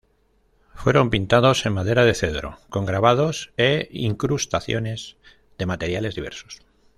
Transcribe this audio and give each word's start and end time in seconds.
Fueron 0.73 1.11
pintados 1.11 1.63
en 1.67 1.73
madera 1.73 2.03
de 2.05 2.15
cedro, 2.15 2.57
con 2.71 2.87
grabados 2.87 3.53
e 3.55 3.87
incrustaciones 3.91 5.15
de 5.59 5.67
materiales 5.67 6.15
diversos. 6.15 6.63